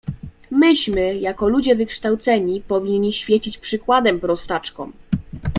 [0.51, 4.93] "Myśmy, jako ludzie wykształceni, powinni świecić przykładem prostaczkom."